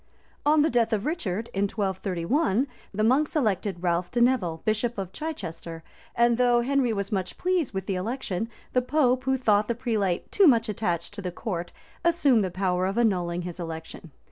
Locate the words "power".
12.49-12.87